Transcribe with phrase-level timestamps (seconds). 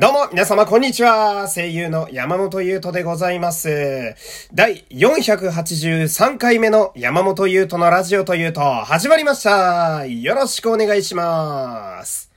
[0.00, 1.46] どうも、皆様、こんにちは。
[1.46, 4.16] 声優の山本優斗でございます。
[4.50, 10.06] 第483回目の山本優斗のラジオというと、始まりました。
[10.06, 12.30] よろしくお願いします。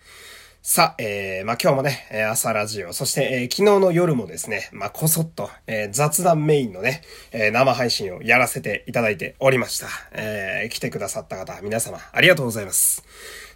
[0.61, 7.01] さあ、えー、まあ、今日もね、朝ラジオ、そして、えー、昨日の夜もですね、まあ、こそっと、えー、雑談メインのね、
[7.31, 9.87] えー、生配信をやらせていただいておりました。
[10.11, 13.03] えー、来てくださった方、皆様、ありがとうございます。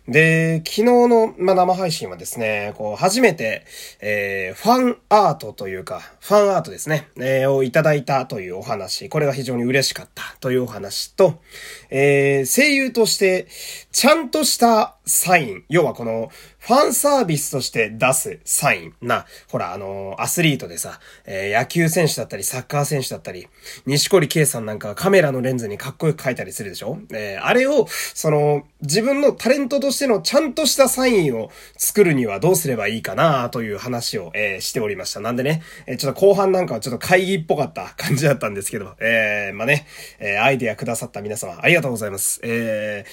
[0.07, 3.65] で、昨日の、ま、生配信はですね、こう、初めて、
[3.99, 11.41] えー、ファンアートというか、ファンアートですね、えー、をいただいたというお話、これが非常に嬉しかったというお話と、
[11.89, 13.47] えー、声優として、
[13.97, 16.29] ちゃんとしたサイン、要はこの、
[16.59, 23.47] ファンサービスとして出すサインな、ほら、あのー、アスリートでさ、えー、野球選手だったり、サッカー選手だったり、
[23.87, 26.99] 西堀圭さんなんかカメラのレンズにかっこよく書いたりするでしょ？
[27.11, 35.21] えー、あれを、その、自分のタレントとしてのちゃんとしたサインを作るにはどうすればいいかなという話を、え、しておりました。
[35.21, 39.87] なんでね、え、ちょっと後半なんかはちょっと会議っぽかった感じだったんですけど、え、まあね、
[40.19, 42.41] え、アイデアくださった皆様、ありがとうございます。
[42.43, 43.05] え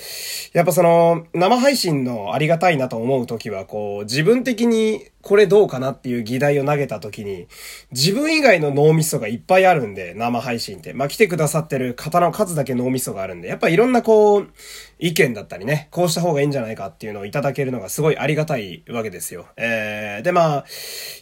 [0.52, 7.48] ー、やっぱその、生配信のありがたいなと思う時は、こう、自分的にこれどうかなっていう議題を投げた時に、
[7.92, 10.92] 自分以外の脳みそがいっぱいあるんで、生配信って。
[10.92, 14.48] まあ、来てくださってる方の数だけ脳みそがあるんで、やっぱいろんなこう、
[14.98, 19.47] 意見だったりね、こうした方がいいんじゃないかっていうのをいただけるのがすごいありがたいわけですよ。
[19.56, 20.64] えー、でまあ、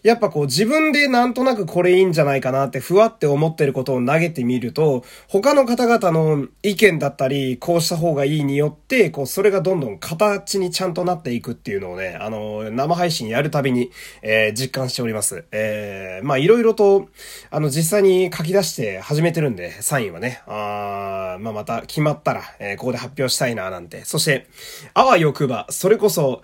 [0.03, 13.91] やっぱこう自分でなんとなくこれいいんじゃないかなってふわって思ってることを投げてみると、他の方々の意見だったり、こうした方がいいによって、こうそれがどんどん形にちゃんとなっていくっていうのをね、あの、生配信やるたびに、
[14.23, 15.45] えー、実感しております。
[15.53, 17.09] えー、まあいろいろと、
[17.51, 24.05] あの実際に書き出して始めてるんで、サインはね、あまあまた決まったら、えー、ここで発表したいななんて。
[24.05, 24.47] そして、
[24.95, 26.43] あわよくば、それこそ、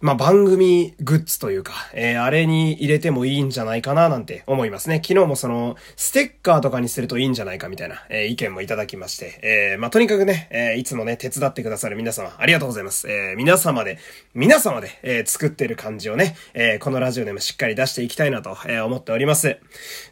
[0.00, 4.96] まあ、番組グッズというか、えー、あれに入れてもいいんじゃないかななんて思いますね。
[4.96, 13.10] 昨日もその、ステッカーとかにするといいんじゃないかみたいな、えー、意見もいただきまして、えー、まあ、とにかくね、え、いつもね、手伝ってくださる皆様、ありがとうございます。
[13.10, 13.98] え、皆様で、
[14.34, 19.58] 皆様で、え、作ってる感じをね、えー、このラジオでもしっかり出していきたいなと、えー、思っております。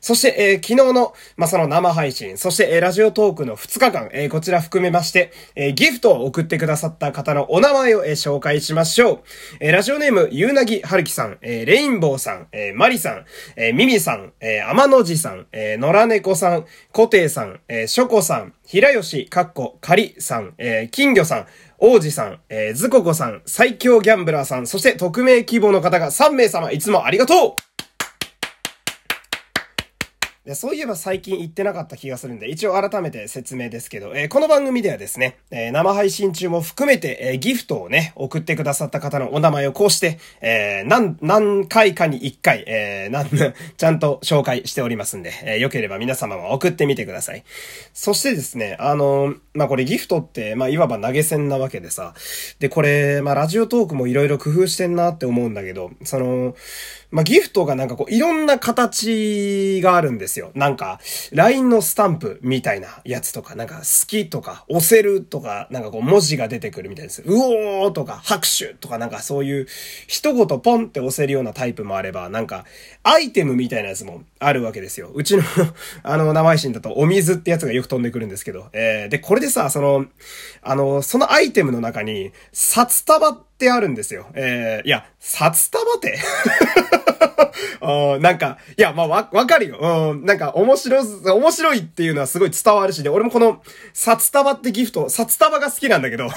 [0.01, 9.21] そして、えー、昨日の、まあ、その生配信、そして、えー、ラジオトークの2日間、えー、こちら含めまして、えー、ギフトを送ってくださった方のお名前を、えー、紹介しましょう。
[9.61, 13.25] えー、ラジオネーム、ゆうなぎはるきさん、えー、レインボーさん、えー、マリさん、
[13.57, 21.47] えー、ミミさん、えー、天のじさん、えー、野良猫さん、コテイさん、えー、ショコさん、平吉、かっこ、かりさん、えー、金魚さん、
[21.77, 27.72] 王子さん、えー、ずここさん、最強ギャンブラーさん、そして匿名希望の方が3名様、いつもありがとう
[30.45, 47.45] でそういえば最近言ってなかった気がするんで、一応改めて説明ですけど、えー、この番組ではですね、えー、生配信中も含めて、えー、ギフトをね、送ってくださった方のお名前をこうして、え何、何回かに1回、えなん、 ちゃんと紹介しておりますんで、えよければ皆様も送ってみてください。
[47.95, 52.15] そしてですね、あのまあ、これギフトって、まあ、いわば投げ銭なわけでさ、
[52.59, 56.57] で、これ、まあ、ラジオトークもいろいろ工夫してんなって思うんだけど、その、
[57.13, 60.51] まあ、ギフトがなんかこう、いろんな形があるんですよ。
[60.55, 60.99] なんか、
[61.31, 67.23] LINE のスタンプみたいなやつとか、なんか、好きとか、押せるとか、なんかこう、文字が出てくるみたいです。
[67.23, 69.67] うおーとか、拍手とか、なんかそういう、
[70.07, 72.65] 一言ポンって押せるようなタイプもあれば、なんか、
[73.03, 75.11] アイテムみたいなやつもあるわけですよ。
[75.15, 75.43] うちの
[76.03, 80.07] あの、生配信だと、お水ってやつがよく飛んでくるんですけど、えー、で、これでさ、その、
[80.63, 84.27] あの、そのアイテムの中に、札束ってあるんですよ。
[84.35, 86.19] えー、いや、札束って
[88.21, 89.79] なんか、いや、まあ、わ、わかるよ。
[89.81, 93.63] うん、なんか、面白、面白いっていうのはすごい伝わるしで、俺もこの、
[93.93, 96.29] 札束ってギフト、札束が好きなんだけど。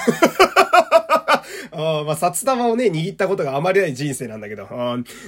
[1.72, 4.68] あまあ、札束をね、握ったことがあまりない人生なんだけど、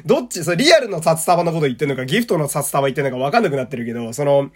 [0.06, 4.50] どっち、それリアルの札束のこと言ってんのか、ギフトの札束言ってんのかわかんなくなってるけど、その、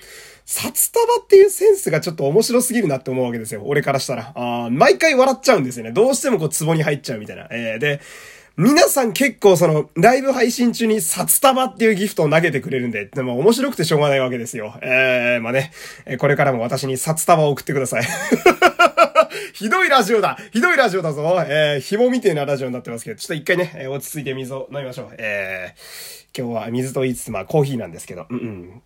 [0.45, 3.63] 札束っていうセンスがちょっと面白すぎるなって思うわけですよ。
[3.65, 4.33] 俺からしたら。
[4.35, 5.93] あ毎回笑っちゃうんですよね。
[5.93, 7.49] どうしてもこう、壺に入っちゃうみたいな。
[7.51, 8.01] えー、で、
[8.57, 14.75] 皆さん結構その、ライブ配信中に札束っていうギフトを投げてくれるんで、でも面白くてしょうがないわけですよ。
[14.83, 15.73] えー、まあね、
[16.19, 18.03] これからも私に札束を送ってください。
[19.53, 25.15] ひどいラジオだひどいラジオだぞえー、紐みてえなラジオになってますけど、ちょっと一回ね、えー、落ち着いて水を飲みましょう。
[25.19, 28.83] えー、今日は水と言いつつ、まあコーヒーなんですけど、うんうん。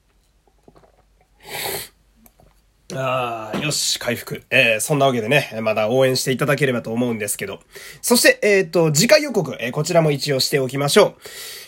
[2.95, 4.45] ああ、よし、回復。
[4.51, 7.61] えー、そんなわけでね、まだ応援していただければと思うんですけど。
[8.01, 11.21] そして、えっ、ー、と、次回予告、えー、こちらも一応しておきましょう。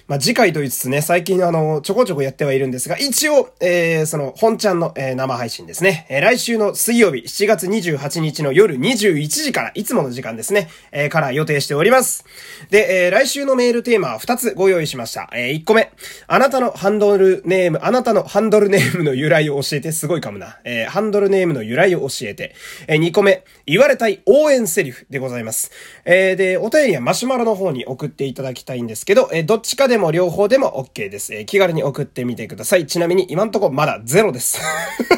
[0.09, 6.07] まあ、次回と言いつつね、最近あの、ちょこちょこやってはいるんですが、一応、えー、その、本ちゃんの、えー、生配信ですね。
[6.09, 12.25] えー、来週の水曜日、7月28日の夜21時から、いつもの時間ですね、えー、から予定しております。
[12.71, 15.29] で、えー、来週のメールテーマは2つご用意しました。
[15.35, 15.93] えー、1個目、
[16.27, 20.59] あなたのハンドルネーム、あなたのハンドルネームの由来を教えて、すごい噛むな。
[20.65, 22.55] えー、ハンドルネームの由来を教えて。
[22.87, 25.71] えー、2個目、言われたい応援セリフでございます。
[26.07, 31.35] えー、で、お便りはマシュマロの方に送っていただきたいんですけど、えー、どっちかででも両方でも OK です。
[31.35, 32.87] えー、気軽に送ってみてください。
[32.87, 34.61] ちなみに今んとこまだゼロです。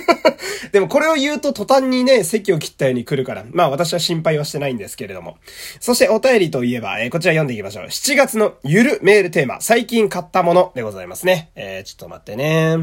[0.73, 5.37] でもこれを言うと途端にね、席を切ったように来るから、まあ私は心配はしてないんですけれども。
[5.81, 7.85] そしてお便りといえば、えー、こちら読んでいきましょう。
[7.89, 11.51] 7月のゆるメールテーマ、最近買ったものでございますね。
[11.57, 12.79] えー、ちょっと待ってね。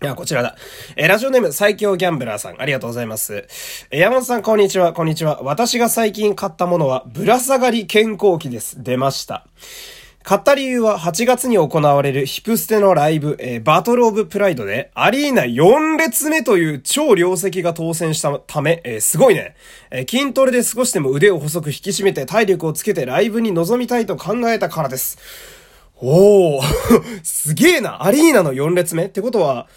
[0.00, 0.54] いや、こちらだ。
[0.94, 3.48] えー、ラジオネーム最強ギャンブラーさん、ありがとうございます。
[3.90, 5.40] えー、山本さん、こんにちは、こんにちは。
[5.42, 8.84] 私が最近買ったものは、ぶら下がり健康器です。
[8.84, 9.48] 出ました。
[10.26, 19.54] 買った理由は8月に行われるヒプステのライブ、えー、バトルオブプライドでアリーナ4列目という超量石が当選したため、えー、すごいね、
[19.92, 25.16] えー、筋トレで少しでも腕を細く引き締めて体力をつけてライブに臨みたいと考えたからです。
[25.94, 26.62] おー。
[27.22, 28.04] すげえな。
[28.04, 29.04] アリーナの4列目。
[29.04, 29.68] ってことは、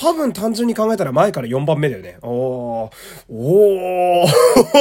[0.00, 2.18] 多分単純に考えたら前から4番目だよね。
[2.22, 2.90] おー。
[3.28, 4.28] おー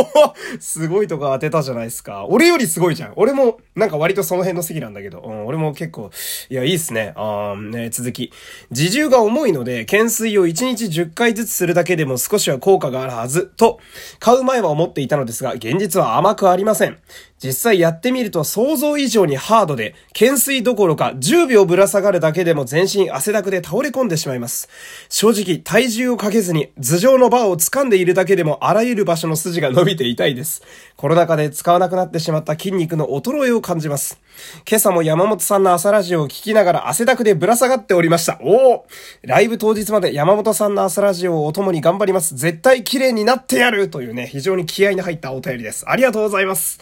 [0.62, 2.28] すごいとこ当てたじゃないですか。
[2.30, 3.14] 俺よりすごいじゃん。
[3.16, 6.12] 俺も、なんか割とその辺の席なんだけど、うん、俺も結構、
[6.50, 7.14] いや、いいっすね。
[7.16, 8.32] あー、ね、続き。
[8.70, 13.80] 自重が重いので、懸垂を1日10回ずつするだけでも少しは効果があるはず、と、
[14.20, 17.00] 買う前は思っていたのですが、現実は甘くありません。
[17.44, 24.70] 実際やってみると想像以上にハードで、懸垂どころか10秒ぶら下がるだけでも全身汗だくで倒れ込んでしまいます。
[25.10, 30.64] 正直体重をかけずに頭上のバーを掴んでいるだけでもあらゆる場所の筋が伸びて痛いです。
[30.96, 34.20] コロナ禍で使わなくなってしまった筋肉の衰えを感じます。
[34.68, 38.40] 今朝も山本さんの朝ラジオを聞きながら汗だくでぶら下がっておりました。
[38.42, 38.88] おお
[39.22, 42.36] ライブ当日まで山本さんの朝ラジオをお供に頑張ります。
[42.36, 45.88] 絶対綺麗になってやるというね、非常に気合の入ったお便りです。
[45.88, 46.80] ありがとうございます。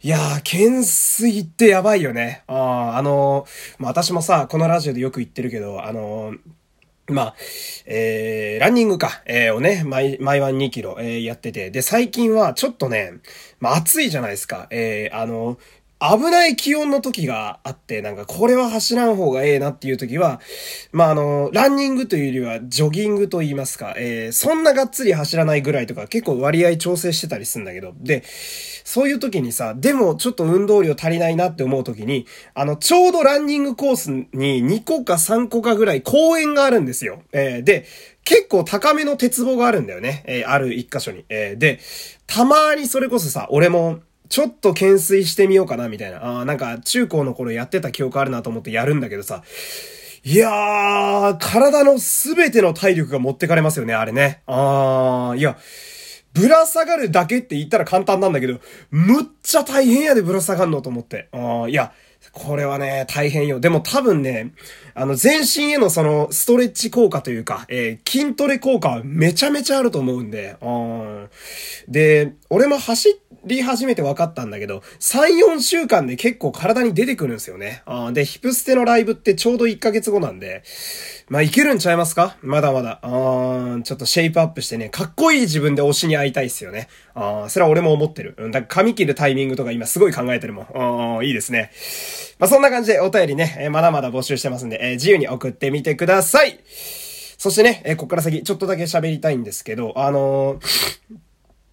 [0.00, 2.44] いやー、懸垂ってやばいよね。
[2.46, 2.54] あ
[2.94, 6.38] あ、あのー、まあ、私もさ、このラジオでよく言ってるけど、あのー
[7.08, 7.34] まあ、
[7.86, 11.70] えー、ランニングか、えー、をね、毎、毎晩2キロ、えー、やってて。
[11.70, 13.14] で、最近はちょっとね、
[13.60, 14.68] まあ暑いじゃないですか。
[14.70, 15.58] えー、あの、
[16.00, 20.40] 危ない気温の時があって、なんかこれは走らん方がええなっていう時は、
[20.92, 28.22] まあ、あの、ランニングというよりはジョギングと言いますか、えー、そんながっつり走らないぐらいとか結構割合調整してたりするんだけど、で、
[28.84, 37.22] そういう時にさ、でもちょっと運動量足りないなって思う時に、あの、ちょうどランニングコースに2個か3個かぐらい公園があるんですよ。
[37.32, 37.86] えー、で、
[38.24, 40.22] 結構高めの鉄棒があるんだよね。
[40.26, 41.24] えー、ある一箇所に。
[41.28, 41.80] えー、で、
[42.26, 46.40] たまにそれこそさ、俺も、ちょっと懸垂してみようかな、みたいな。
[46.40, 49.42] あなんか、中高の頃やってた記憶あるなと思ってやるんだけどさ。
[50.24, 54.42] いやー、体のすべての体力が持ってかれますよね、あれね。
[54.46, 55.56] あー、いや、
[56.34, 58.60] ぶら下がるだけって言ったら簡単なんだけど、
[58.90, 61.28] むっちゃ大変やでぶら下がんのと思って。
[61.32, 61.92] あいや、
[62.32, 63.60] これはね、大変よ。
[63.60, 64.52] でも多分ね、
[64.94, 70.56] あの、全身へのその、ストレッチ効果というか、えー、筋トレ効果はめちゃめちゃあると思うんで、
[71.88, 77.82] で、俺も走ってり始めて分かったんだけど、3、4週間で結構体に出てくるんですよね。
[77.86, 80.62] あで、ヒプステのライブってちょうど1ヶ月後なんで、
[81.28, 82.36] まあ、いけるんちゃいますか？
[82.42, 83.00] まだまだ。
[83.02, 86.88] あーちょっとシェイプアップしてね、かっこいい自分で推しに会いたいっすよね。
[87.14, 88.34] あーそれは俺も思ってる。
[88.38, 91.18] うん、だから髪切るタイミングとか今すごい考えてるもん。
[91.18, 91.70] あいいですね。
[92.38, 96.60] まあ、そんな感じでお便りね、え、まだまだ募集してますんで、えー、自由に送ってみてください。
[97.36, 101.27] そしてね、えー、こっから先ちょっとだけ喋りたいんですけど、あのー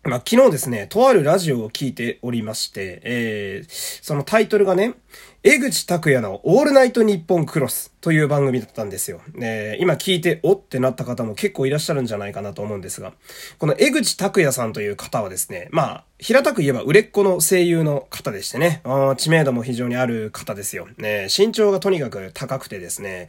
[0.05, 4.93] まあ、昨日ですね、とあるラジオを聞いておりまして、えー、そのタイトルがね、
[5.41, 9.21] 江口拓也のオールナイトニッポンクロスという番組だったんですよ。
[9.41, 13.13] えー、今聞いておってなった方も結構いらっしゃるんじゃないかなと思うんですが、
[13.57, 20.87] この江口拓也さんという方はですね、まあ、平たく言えば売れっ子の声優の方でしてね、あ知名度も非常にある方ですよ。
[20.99, 23.27] ね、身長がとにかく高くてですね。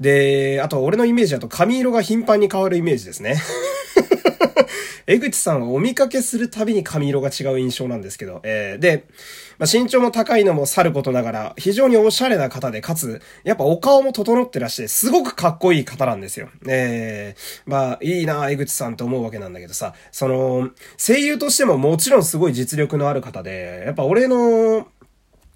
[0.00, 3.36] で、あと俺のイメージだと髪色が頻繁に変わるイメージですね。
[5.06, 9.04] 江口さんはお見かけするたびに髪色が違う印象なんですけど、えー、で、
[9.58, 16.48] まあ、身長も高いのもさることながら、非常におしゃれな方で、かつ、やっぱお顔も整ってらして、すごくかっこいい方なんですよ。
[16.68, 24.88] えー、まあ、いいな江口さんと思うわけなんだけどさ、その、声優としてももちろんすごい実力のある方で、やっぱ俺の、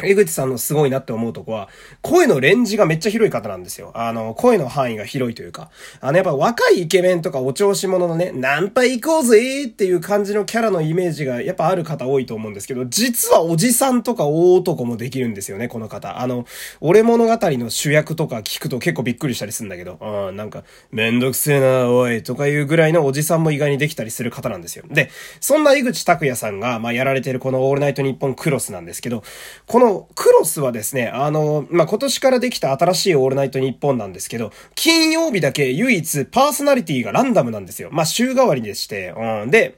[0.04, 1.68] 江口さんのすごいなって思うとこは、
[2.02, 3.92] 声のレンジがめっちゃ広い方なんですよ。
[3.94, 5.70] あの、声の範囲が広いというか。
[6.00, 16.20] あの、やっぱ若いイケメンとかお調子者のね、ナンパ行こうぜっていう感じのキャラのイメージがやっぱある方多いと思うんですけど、実はおじさんとか大男もできるんですよね、この方。
[16.20, 16.46] あの、
[16.80, 24.84] 俺物語の主役とか聞くと結構びっくりしたりするんだけど、うん、なんか、めんどくせえな、おい、とかいうぐらいのおじさんも意外にできたりする方なんですよ。
[24.90, 29.22] で、そんな江口拓也さんが、まあ、やられてるこのオールナイトニッポンクロスなんですけど、
[29.66, 37.90] こののクロスはですね、あの、まあ、今年からできた新しいオールナイトニッポンなんですけど、金曜日だけ唯一パーソナリティがランダムなんですよ。
[37.92, 39.50] まあ、週替わりでして、うん。
[39.50, 39.76] で、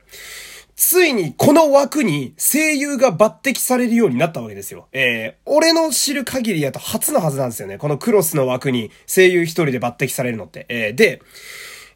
[0.74, 4.88] ついにこの枠に声優が抜擢されるようになったわけですよ。
[4.92, 7.78] えー、俺の知る限りやと初のはずなんですよね。
[7.78, 10.66] このクロスの枠に声優一人で抜擢されるのって。
[10.68, 11.22] えー、で、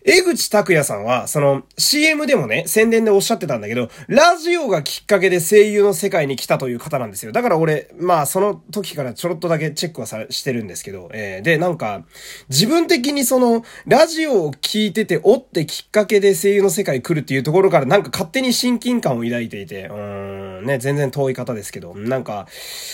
[0.09, 7.33] 江口拓也さんは、その CM でもね、宣伝でおっしゃってたんだけど、ラジオがきっかけで声優の世界に来たという方なんですよ。
[7.33, 12.05] だから俺、まあその時からちょろっとだけチェックはさ、してるんですけど、えー、で、なんか、
[12.49, 22.47] 自分的にその、ラジオを聞いてて、おってきっかけで声優の世界来るっていうところからなんか勝手に親近感を抱いていて、うーん、ね、全然遠い方ですけど、なんか、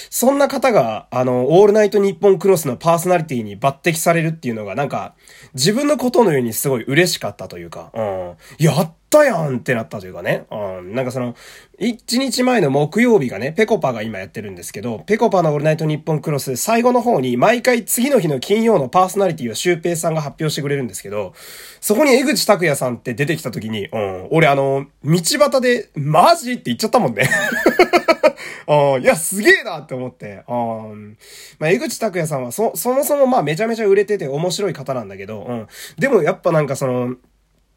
[0.08, 5.14] そんな方が、あの、オールナイトニッポンクロスのパーソナリティに抜擢されるっていうのが、なんか、
[5.52, 8.36] 自分のことのようにすごい嬉しかったというか、うん。
[8.58, 10.46] やったやんってなったというかね。
[10.50, 10.94] うん。
[10.94, 11.36] なんかその、
[11.78, 21.34] 1日前の木曜日がね、ペコパが今やってるんですけど、ペコパのオールナイトニッポンクロス最後の方に毎回次の日の金曜のパーソナリティをシュウペイさんが発表してくれるんですけど、
[21.80, 24.28] そこに江口拓也さんって出てきた時に、うん。
[24.30, 27.28] 俺あの、道端で、マジって言っちゃったもんね。
[28.66, 30.44] あ いや、すげえなって思って。
[30.46, 30.52] あ
[31.58, 35.68] まあ、江口拓也さんはそ、そもそもまあめちゃめちゃ売れてて面白い方なんだけど、うん。
[35.98, 37.16] でもやっぱなんかその、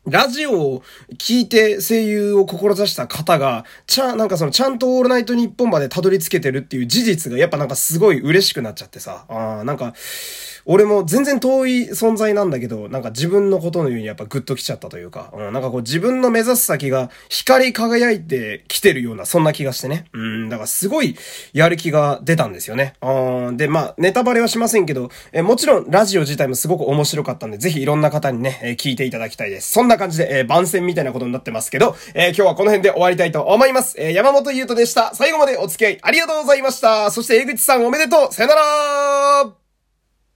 [0.08, 0.84] ラジオを
[1.18, 9.94] 聞いて声優を志した方が、ちゃ、なんかそのちゃんとオールナイトニッポンまでたどり着けてるっていう事実がやっぱなんかすごい嬉しくなっちゃってさ、あなんか、
[10.68, 20.06] 俺も全然遠い存在なんだけど、なんか自分のことのようにやっぱグッと来ちゃったというか、うん、なんかこう自分の目指す先が光り輝いてきてるような、そんな気がしてね。
[20.14, 21.16] うん、だからすごい
[21.54, 22.96] やる気が出たんですよね。
[23.04, 29.72] うん、で、まあ、ネタバレはしませんけど、えもちろんラジオ自体もすごく面白かったんで、ぜひいろんな方にね、え聞いていただきたいです。
[29.72, 33.96] そんなな感じで、えー、番宣みたいなことになってますけど、えー、今日はこの辺で終わりたいと思います。
[34.00, 35.16] えー、山本優斗でした。
[35.16, 37.12] 最後までお付き合いありがとうございました。
[37.12, 39.65] そして江口さんおめでとうさよなら